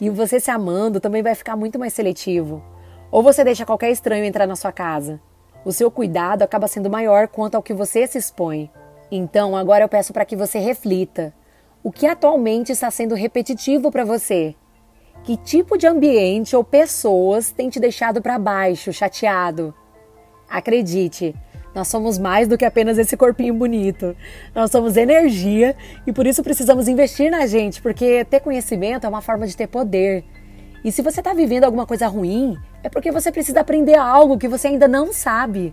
E 0.00 0.10
você 0.10 0.38
se 0.38 0.50
amando 0.50 1.00
também 1.00 1.22
vai 1.22 1.34
ficar 1.34 1.56
muito 1.56 1.78
mais 1.78 1.92
seletivo. 1.92 2.62
Ou 3.10 3.22
você 3.22 3.42
deixa 3.44 3.64
qualquer 3.64 3.90
estranho 3.90 4.24
entrar 4.24 4.46
na 4.46 4.56
sua 4.56 4.72
casa 4.72 5.20
o 5.64 5.72
seu 5.72 5.90
cuidado 5.90 6.42
acaba 6.42 6.66
sendo 6.66 6.90
maior 6.90 7.28
quanto 7.28 7.54
ao 7.54 7.62
que 7.62 7.74
você 7.74 8.06
se 8.06 8.18
expõe. 8.18 8.70
Então, 9.10 9.56
agora 9.56 9.84
eu 9.84 9.88
peço 9.88 10.12
para 10.12 10.24
que 10.24 10.36
você 10.36 10.58
reflita. 10.58 11.32
O 11.82 11.92
que 11.92 12.06
atualmente 12.06 12.72
está 12.72 12.90
sendo 12.90 13.14
repetitivo 13.14 13.90
para 13.90 14.04
você? 14.04 14.54
Que 15.24 15.36
tipo 15.36 15.78
de 15.78 15.86
ambiente 15.86 16.56
ou 16.56 16.64
pessoas 16.64 17.52
tem 17.52 17.70
te 17.70 17.78
deixado 17.78 18.20
para 18.20 18.40
baixo, 18.40 18.92
chateado? 18.92 19.72
Acredite, 20.48 21.32
nós 21.72 21.86
somos 21.86 22.18
mais 22.18 22.48
do 22.48 22.58
que 22.58 22.64
apenas 22.64 22.98
esse 22.98 23.16
corpinho 23.16 23.54
bonito. 23.54 24.16
Nós 24.52 24.70
somos 24.72 24.96
energia 24.96 25.76
e 26.06 26.12
por 26.12 26.26
isso 26.26 26.42
precisamos 26.42 26.88
investir 26.88 27.30
na 27.30 27.46
gente, 27.46 27.80
porque 27.80 28.24
ter 28.24 28.40
conhecimento 28.40 29.06
é 29.06 29.08
uma 29.08 29.22
forma 29.22 29.46
de 29.46 29.56
ter 29.56 29.68
poder. 29.68 30.24
E 30.84 30.90
se 30.90 31.02
você 31.02 31.20
está 31.20 31.32
vivendo 31.32 31.64
alguma 31.64 31.86
coisa 31.86 32.08
ruim, 32.08 32.58
é 32.82 32.88
porque 32.88 33.12
você 33.12 33.30
precisa 33.30 33.60
aprender 33.60 33.94
algo 33.94 34.36
que 34.36 34.48
você 34.48 34.66
ainda 34.68 34.88
não 34.88 35.12
sabe. 35.12 35.72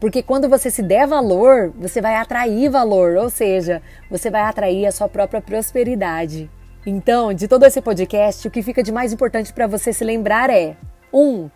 Porque 0.00 0.20
quando 0.20 0.48
você 0.48 0.68
se 0.68 0.82
der 0.82 1.06
valor, 1.06 1.72
você 1.78 2.00
vai 2.00 2.16
atrair 2.16 2.68
valor, 2.68 3.16
ou 3.16 3.30
seja, 3.30 3.80
você 4.10 4.30
vai 4.30 4.42
atrair 4.42 4.86
a 4.86 4.92
sua 4.92 5.08
própria 5.08 5.40
prosperidade. 5.40 6.50
Então, 6.84 7.32
de 7.34 7.46
todo 7.46 7.66
esse 7.66 7.80
podcast, 7.80 8.46
o 8.48 8.50
que 8.50 8.62
fica 8.62 8.82
de 8.82 8.90
mais 8.90 9.12
importante 9.12 9.52
para 9.52 9.66
você 9.66 9.92
se 9.92 10.02
lembrar 10.02 10.48
é: 10.48 10.76
1. 11.12 11.18
Um, 11.20 11.50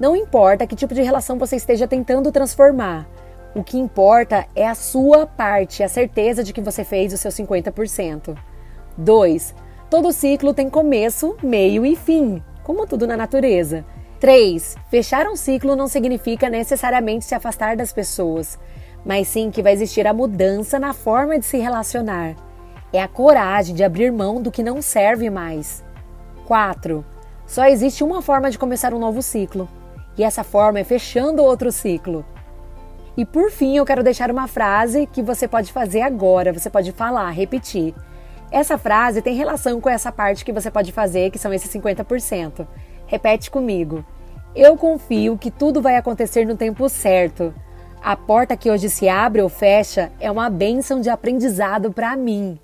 não 0.00 0.16
importa 0.16 0.66
que 0.66 0.74
tipo 0.74 0.94
de 0.94 1.02
relação 1.02 1.38
você 1.38 1.56
esteja 1.56 1.86
tentando 1.86 2.32
transformar. 2.32 3.08
O 3.54 3.62
que 3.62 3.78
importa 3.78 4.46
é 4.56 4.66
a 4.66 4.74
sua 4.74 5.26
parte, 5.26 5.84
a 5.84 5.88
certeza 5.88 6.42
de 6.42 6.52
que 6.52 6.60
você 6.60 6.82
fez 6.82 7.12
o 7.12 7.16
seu 7.16 7.30
50%. 7.30 8.36
2. 8.98 9.54
Todo 9.88 10.12
ciclo 10.12 10.52
tem 10.52 10.68
começo, 10.68 11.36
meio 11.40 11.86
e 11.86 11.94
fim, 11.94 12.42
como 12.64 12.84
tudo 12.84 13.06
na 13.06 13.16
natureza. 13.16 13.84
3. 14.18 14.76
Fechar 14.90 15.28
um 15.28 15.36
ciclo 15.36 15.76
não 15.76 15.86
significa 15.86 16.50
necessariamente 16.50 17.24
se 17.24 17.34
afastar 17.34 17.76
das 17.76 17.92
pessoas, 17.92 18.58
mas 19.04 19.28
sim 19.28 19.52
que 19.52 19.62
vai 19.62 19.72
existir 19.72 20.04
a 20.04 20.12
mudança 20.12 20.80
na 20.80 20.92
forma 20.92 21.38
de 21.38 21.46
se 21.46 21.58
relacionar. 21.58 22.34
É 22.94 23.02
a 23.02 23.08
coragem 23.08 23.74
de 23.74 23.82
abrir 23.82 24.12
mão 24.12 24.40
do 24.40 24.52
que 24.52 24.62
não 24.62 24.80
serve 24.80 25.28
mais. 25.28 25.82
4. 26.46 27.04
Só 27.44 27.64
existe 27.66 28.04
uma 28.04 28.22
forma 28.22 28.48
de 28.52 28.56
começar 28.56 28.94
um 28.94 29.00
novo 29.00 29.20
ciclo, 29.20 29.68
e 30.16 30.22
essa 30.22 30.44
forma 30.44 30.78
é 30.78 30.84
fechando 30.84 31.42
outro 31.42 31.72
ciclo. 31.72 32.24
E 33.16 33.24
por 33.24 33.50
fim, 33.50 33.76
eu 33.76 33.84
quero 33.84 34.04
deixar 34.04 34.30
uma 34.30 34.46
frase 34.46 35.08
que 35.08 35.24
você 35.24 35.48
pode 35.48 35.72
fazer 35.72 36.02
agora, 36.02 36.52
você 36.52 36.70
pode 36.70 36.92
falar, 36.92 37.28
repetir. 37.30 37.92
Essa 38.48 38.78
frase 38.78 39.20
tem 39.20 39.34
relação 39.34 39.80
com 39.80 39.90
essa 39.90 40.12
parte 40.12 40.44
que 40.44 40.52
você 40.52 40.70
pode 40.70 40.92
fazer, 40.92 41.32
que 41.32 41.38
são 41.38 41.52
esses 41.52 41.74
50%. 41.74 42.64
Repete 43.08 43.50
comigo. 43.50 44.04
Eu 44.54 44.76
confio 44.76 45.36
que 45.36 45.50
tudo 45.50 45.82
vai 45.82 45.96
acontecer 45.96 46.46
no 46.46 46.56
tempo 46.56 46.88
certo. 46.88 47.52
A 48.00 48.14
porta 48.14 48.56
que 48.56 48.70
hoje 48.70 48.88
se 48.88 49.08
abre 49.08 49.42
ou 49.42 49.48
fecha 49.48 50.12
é 50.20 50.30
uma 50.30 50.48
bênção 50.48 51.00
de 51.00 51.10
aprendizado 51.10 51.92
para 51.92 52.16
mim. 52.16 52.56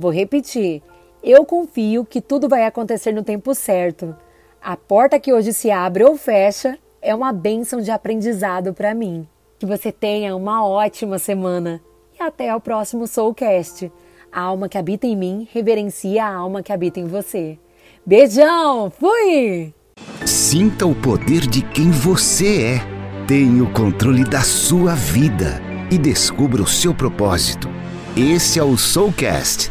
Vou 0.00 0.10
repetir. 0.10 0.82
Eu 1.22 1.44
confio 1.44 2.06
que 2.06 2.22
tudo 2.22 2.48
vai 2.48 2.64
acontecer 2.64 3.12
no 3.12 3.22
tempo 3.22 3.54
certo. 3.54 4.16
A 4.62 4.74
porta 4.74 5.20
que 5.20 5.30
hoje 5.30 5.52
se 5.52 5.70
abre 5.70 6.02
ou 6.02 6.16
fecha 6.16 6.78
é 7.02 7.14
uma 7.14 7.34
bênção 7.34 7.82
de 7.82 7.90
aprendizado 7.90 8.72
para 8.72 8.94
mim. 8.94 9.28
Que 9.58 9.66
você 9.66 9.92
tenha 9.92 10.34
uma 10.34 10.66
ótima 10.66 11.18
semana 11.18 11.82
e 12.18 12.22
até 12.22 12.56
o 12.56 12.60
próximo 12.62 13.06
Soulcast. 13.06 13.92
A 14.32 14.40
alma 14.40 14.70
que 14.70 14.78
habita 14.78 15.06
em 15.06 15.14
mim 15.14 15.46
reverencia 15.52 16.24
a 16.24 16.34
alma 16.34 16.62
que 16.62 16.72
habita 16.72 16.98
em 16.98 17.04
você. 17.04 17.58
Beijão! 18.06 18.90
Fui! 18.90 19.74
Sinta 20.24 20.86
o 20.86 20.94
poder 20.94 21.46
de 21.46 21.60
quem 21.60 21.90
você 21.90 22.62
é. 22.62 23.26
Tenha 23.26 23.62
o 23.62 23.70
controle 23.74 24.24
da 24.24 24.40
sua 24.40 24.94
vida 24.94 25.60
e 25.90 25.98
descubra 25.98 26.62
o 26.62 26.66
seu 26.66 26.94
propósito. 26.94 27.68
Esse 28.16 28.58
é 28.58 28.62
o 28.62 28.78
Soulcast 28.78 29.70